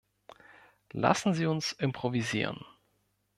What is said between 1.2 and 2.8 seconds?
Sie uns improvisieren.